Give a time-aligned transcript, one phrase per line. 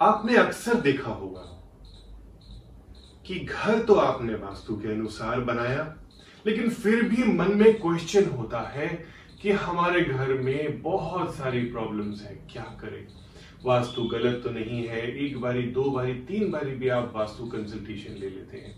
[0.00, 1.52] आपने अक्सर देखा होगा
[3.26, 5.96] कि घर तो आपने वास्तु के अनुसार बनाया,
[6.46, 8.88] लेकिन फिर भी मन में क्वेश्चन होता है
[9.42, 13.06] कि हमारे घर में बहुत सारी प्रॉब्लम्स हैं, क्या करें?
[13.64, 18.12] वास्तु गलत तो नहीं है, एक बारी, दो बारी, तीन बारी भी आप वास्तु कंसल्टेशन
[18.12, 18.74] ले लेते हैं।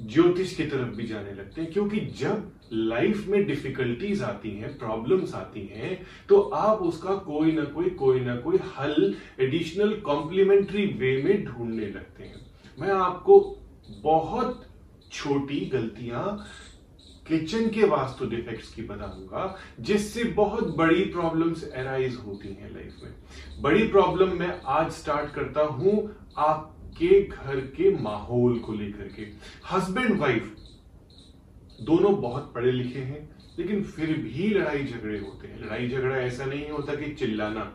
[0.00, 5.34] ज्योतिष की तरफ़ भी जाने लगते हैं, क्योंकि जब लाइफ में डिफिकल्टीज आती हैं प्रॉब्लम्स
[5.34, 11.16] आती हैं तो आप उसका कोई ना कोई कोई ना कोई हल एडिशनल कॉम्प्लीमेंट्री वे
[11.22, 12.40] में ढूँढने लगते हैं।
[12.78, 13.38] मैं आपको
[14.02, 14.66] बहुत
[15.12, 16.46] छोटी गलतियाँ
[17.28, 23.62] किचन के वास्तु डिफेक्ट्स की बताऊँगा, जिससे बहुत बड़ी प्रॉब्लम्स एराइज होती हैं लाइफ में।
[23.62, 25.94] बड़ी प्रॉब्लम मैं आज स्टार्ट करता हूँ
[26.92, 29.26] आपके घर के माहौल को लेकर के।
[29.70, 30.54] हस्बैंड वाइफ
[31.82, 36.44] दोनों बहुत पढ़े लिखे हैं, लेकिन फिर भी लड़ाई झगड़े होते हैं। लड़ाई झगड़ा ऐसा
[36.44, 37.72] नहीं होता कि चिल्लाना।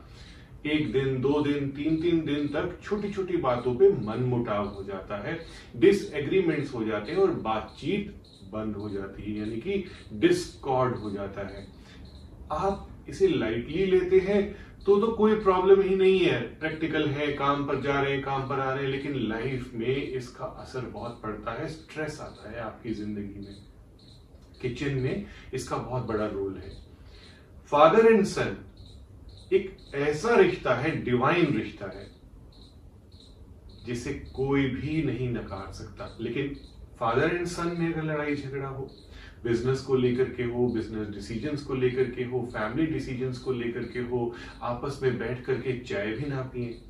[0.66, 4.84] एक दिन, दो दिन, तीन तीन दिन तक छोटी छोटी बातों पे मन मुटाव हो
[4.84, 5.40] जाता है
[5.76, 8.14] डिसएग्रीमेंट्स हो जाते हैं और बातचीत
[8.54, 11.68] बंद हो जाती है, यानी कि डिस्कॉर्ड हो जाता है।
[12.52, 14.42] आप इसे लाइटली लेते हैं
[14.88, 18.48] तो तो कोई प्रॉब्लम ही नहीं है। प्रैक्टिकल है, काम पर जा रहे हैं, काम
[18.50, 22.60] पर आ रहे हैं, लेकिन लाइफ में इसका असर बहुत पड़ता है स्ट्रेस आता है
[22.60, 23.56] आपकी ज़िंदगी में।
[24.62, 26.72] किचन में इसका बहुत बड़ा रोल है।
[27.72, 28.56] फादर एंड सन
[29.54, 32.08] एक ऐसा रिश्ता है डिवाइन रिश्ता है,
[33.86, 36.56] जिसे कोई भी नहीं नकार सकता। लेकिन
[37.00, 38.90] फादर एंड सन में अगर लड़ाई झगड़ा हो
[39.48, 43.84] बिज़नेस को लेकर के हो बिज़नेस डिसीजंस को लेकर के हो फैमिली डिसीजंस को लेकर
[43.84, 46.82] के हो, आपस में बैठ करके चाय भी ना पिए।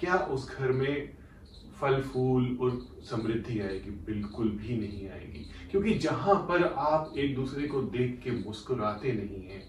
[0.00, 1.12] क्या उस घर में
[1.80, 2.70] फल, फूल और
[3.02, 3.90] समृद्धि आएगी?
[4.06, 9.44] बिल्कुल भी नहीं आएगी। क्योंकि जहाँ पर आप एक दूसरे को देख के मुस्कुराते नहीं
[9.48, 9.62] हैं,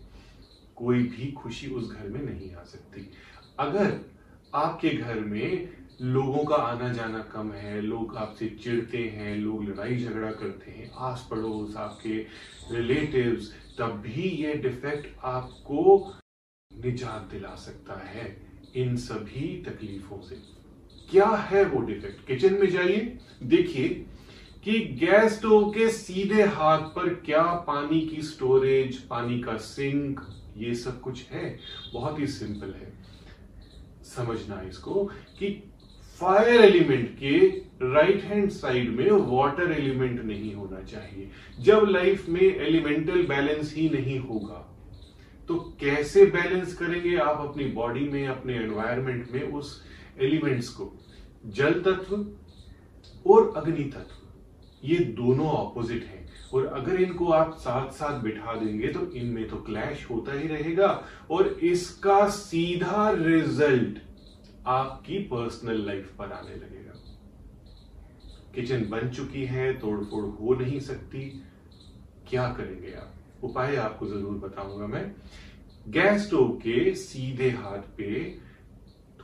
[0.75, 3.09] कोई भी खुशी उस घर में नहीं आ सकती।
[3.59, 3.99] अगर
[4.55, 5.69] आपके घर में
[6.01, 10.89] लोगों का आना जाना कम है, लोग आपसे चिढ़ते हैं, लोग लड़ाई झगड़ा करते हैं
[11.01, 12.15] आस पड़ोस आपके
[12.71, 16.13] रिलेटिव्स तब भी ये डिफेक्ट आपको
[16.71, 18.25] निजात दिला सकता है
[18.75, 20.35] इन सभी तकलीफों से।
[21.09, 23.89] क्या है वो डिफेक्ट किचन में जाइए, देखिए
[24.63, 30.21] कि गैस स्टोव के सीधे हाथ पर क्या पानी की स्टोरेज पानी का सिंक
[30.57, 31.59] ये सब कुछ है?
[31.93, 32.91] बहुत ही सिंपल है।
[34.05, 35.03] समझना इसको
[35.39, 35.47] कि
[36.19, 37.37] फायर एलिमेंट के
[37.83, 41.29] राइट हैंड साइड में वाटर एलिमेंट नहीं होना चाहिए।
[41.59, 44.69] जब लाइफ में एलिमेंटल बैलेंस ही नहीं होगा
[45.49, 49.81] तो कैसे बैलेंस करेंगे आप अपनी बॉडी में, अपने एनवायरमेंट में उस
[50.21, 50.91] एलिमेंट्स को?
[51.47, 52.15] जल तत्व
[53.25, 54.15] और अग्नि तत्व,
[54.83, 56.21] ये दोनों ऑपोजिट हैं।
[56.53, 60.89] और अगर इनको आप साथ साथ बिठा देंगे तो इनमें तो क्लैश होता ही रहेगा।
[61.31, 63.99] और इसका सीधा रिज़ल्ट
[64.67, 66.93] आपकी पर्सनल लाइफ पर आने लगेगा।
[68.55, 71.43] किचन बन चुकी है, तोड़फोड़ हो नहीं सकती।
[72.29, 73.13] क्या करेंगे आप?
[73.43, 75.15] उपाय आपको ज़रूर बताऊँगा मैं।
[75.89, 78.39] गैस स्टोव के सीधे हाथ पे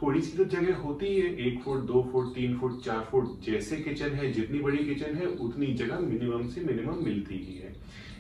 [0.02, 3.78] थोड़ी सी तो जगह होती है। एक फुट, दो फुट, तीन फुट, चार फुट जैसे
[3.78, 7.76] किचन है, जितनी बड़ी किचन है, उतनी जगह मिनिमम से मिनिमम मिलती ही है।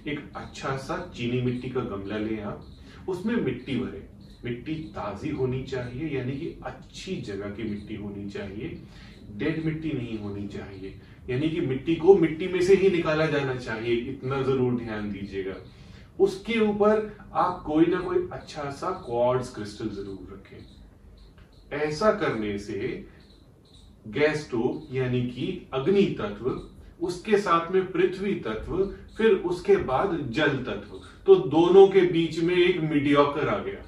[0.07, 2.65] एक अच्छा सा चीनी मिट्टी का गमला लें आप।
[3.09, 4.08] उसमें मिट्टी भरे।
[4.45, 8.77] मिट्टी ताजी होनी चाहिए, यानी कि अच्छी जगह की मिट्टी होनी चाहिए,
[9.37, 10.93] डेड मिट्टी नहीं होनी चाहिए।
[11.29, 15.55] यानी कि मिट्टी को मिट्टी में से ही निकाला जाना चाहिए, इतना ज़रूर ध्यान दीजिएगा।
[16.19, 23.05] उसके ऊपर आप कोई ना कोई अच्छा सा क्वार्ट्ज क्रिस्टल ज़रूर रखें। ऐसा करने से
[24.07, 26.49] गैस स्टोव यानी कि अग्नि तत्व,
[27.01, 28.83] उसके साथ में पृथ्वी तत्व,
[29.17, 33.85] फिर उसके बाद जल तत्व तो दोनों के बीच में एक मीडियोकर आ गया।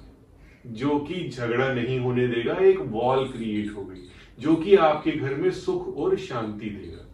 [0.68, 4.08] जो कि झगड़ा नहीं होने देगा, एक वॉल क्रिएट हो गई,
[4.40, 7.08] जो कि आपके घर में सुख और शांति देगा।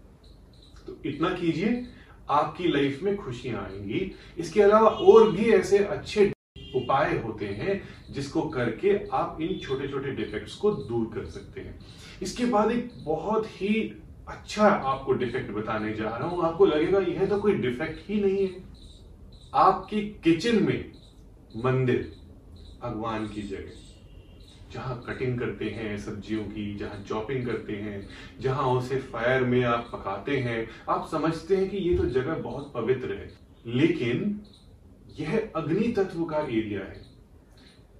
[0.87, 1.85] तो इतना कीजिए,
[2.29, 6.33] आपकी लाइफ में खुशियाँ आएँगी। इसके अलावा और भी ऐसे अच्छे
[6.75, 11.79] उपाय होते हैं, जिसको करके आप इन छोटे छोटे डिफेक्ट्स को दूर कर सकते हैं।
[12.21, 13.93] इसके बाद एक बहुत ही
[14.27, 18.47] अच्छा आपको डिफेक्ट बताने जा रहा हूँ। आपको लगेगा, यह तो कोई डिफेक्ट ही नहीं
[18.47, 18.63] है।
[19.53, 20.91] आपकी किचन में
[21.55, 22.13] मंदिर
[22.81, 23.85] भगवान की जगह।
[24.73, 28.07] जहाँ कटिंग करते हैं सब्जियों की, जहाँ चॉपिंग करते हैं,
[28.39, 32.71] जहाँ उसे फायर में आप पकाते हैं, आप समझते हैं कि ये तो जगह बहुत
[32.73, 33.29] पवित्र है।
[33.65, 34.39] लेकिन
[35.19, 37.05] यह अग्नि तत्व का एरिया है।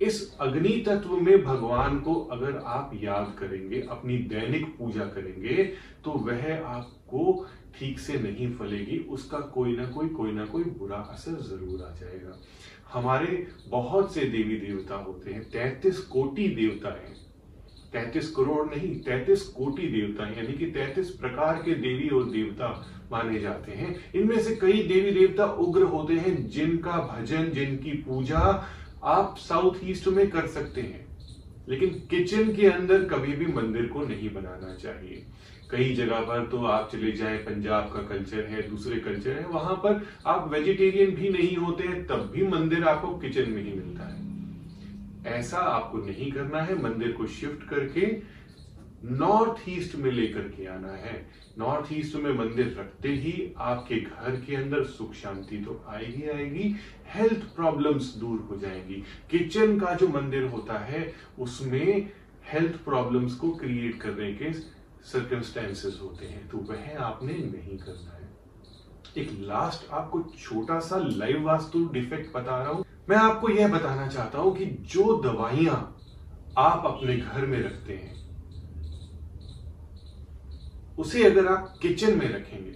[0.01, 5.63] इस अग्नि तत्व में भगवान को अगर आप याद करेंगे, अपनी दैनिक पूजा करेंगे
[6.03, 7.47] तो वह आपको
[7.79, 11.91] ठीक से नहीं फलेगी। उसका कोई ना कोई कोई ना कोई बुरा असर ज़रूर आ
[11.95, 12.37] जाएगा।
[12.93, 17.15] हमारे बहुत से देवी देवता होते हैं, तैतीस कोटि देवता हैं।
[17.93, 23.39] तैतीस करोड़ नहीं, तैतीस कोटि देवता यानी कि तैतीस प्रकार के देवी और देवता माने
[23.39, 28.67] जाते हैं। इनमें से कई देवी देवता उग्र होते हैं, जिनका भजन, जिनकी पूजा
[29.03, 31.07] आप साउथ ईस्ट में कर सकते हैं।
[31.69, 35.25] लेकिन किचन के अंदर कभी भी मंदिर को नहीं बनाना चाहिए।
[35.71, 39.75] कई जगह पर तो आप चले जाएँ, पंजाब का कल्चर है, दूसरे कल्चर है, वहाँ
[39.75, 44.03] पर आप वेजिटेरियन भी नहीं होते हैं, तब भी मंदिर आपको किचन में ही मिलता
[44.03, 44.25] है।
[45.39, 48.37] ऐसा आपको नहीं करना है, मंदिर को शिफ्ट करके
[49.05, 51.27] नॉर्थ ईस्ट में लेकर के आना है।
[51.57, 56.75] नॉर्थ ईस्ट में मंदिर रखते ही आपके घर के अंदर सुख शांति तो आएगी आएगी
[57.07, 62.09] हेल्थ प्रॉब्लम्स दूर हो जाएँगी। किचन का जो मंदिर होता है, उसमें
[62.53, 68.25] हेल्थ प्रॉब्लम्स को क्रिएट करने के सर्कमस्टेंसेस होते हैं तो वह आपने नहीं करना है।
[69.17, 74.07] एक लास्ट आपको छोटा सा लाइव वास्तु डिफेक्ट बता रहा हूँ। मैं आपको यह बताना
[74.07, 75.77] चाहता हूँ कि जो दवाइयाँ
[76.57, 78.15] आप अपने घर में रखते हैं,
[80.97, 82.71] उसे अगर आप किचन में रखेंगे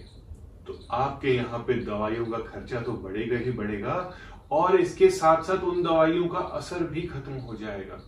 [0.66, 3.94] तो आपके यहाँ पे दवाइयों का खर्चा तो बढ़ेगा ही बढ़ेगा
[4.52, 7.98] और इसके साथ साथ उन दवाइयों का असर भी खत्म हो जाएगा।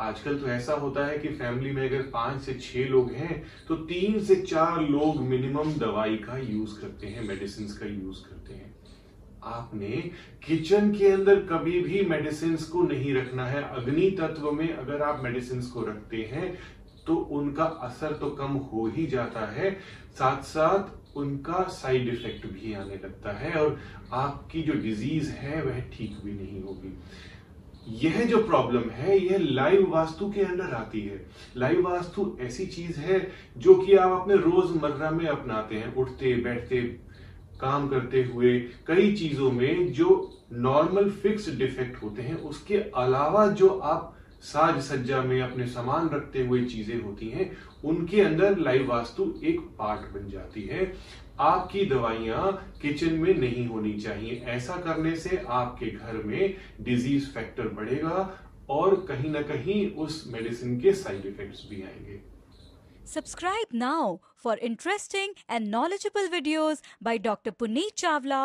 [0.00, 3.74] आजकल तो ऐसा होता है कि फैमिली में अगर पाँच से छह लोग हैं तो
[3.86, 8.74] तीन से चार लोग मिनिमम दवाई का यूज़ करते हैं मेडिसिन का यूज़ करते हैं।
[9.50, 9.96] आपने
[10.46, 15.22] किचन के अंदर कभी भी मेडिसिन को नहीं रखना है। अग्नि तत्व में अगर आप
[15.24, 16.52] मेडिसिन को रखते हैं
[17.06, 19.70] तो उनका असर तो कम हो ही जाता है।
[20.18, 23.78] साथ साथ उनका साइड इफ़ेक्ट भी आने लगता है और
[24.12, 26.92] आपकी जो डिज़ीज़ है, वह ठीक भी नहीं होगी।
[27.88, 32.98] यह जो प्रॉब्लम है, यह लाइव वास्तु के अंदर आती है। लाइव वास्तु ऐसी चीज़
[33.00, 36.80] है जो कि आप अपने रोज़मर्रा में अपनाते हैं। उठते, बैठते,
[37.60, 43.68] काम करते हुए, कई चीज़ों में जो नॉर्मल फिक्स डिफेक्ट होते हैं, उसके अलावा जो
[43.68, 47.50] आप साज सज्जा में अपने सामान रखते हुए चीज़ें होती हैं,
[47.84, 50.92] उनके अंदर लाइव वास्तु एक पार्ट बन जाती है।
[51.40, 52.52] आपकी दवाइयाँ
[52.82, 58.16] किचन में नहीं होनी चाहिए। ऐसा करने से आपके घर में डिज़ीज़ फैक्टर बढ़ेगा
[58.70, 62.20] और कहीं ना कहीं उस मेडिसिन के साइड इफेक्ट्स भी आएँगे।
[63.06, 68.42] Subscribe now for interesting and knowledgeable videos by doctor Puneet Chawla